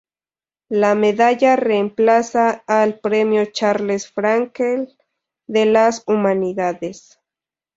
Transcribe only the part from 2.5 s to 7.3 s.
al "Premio Charles Frankel de las humanidades".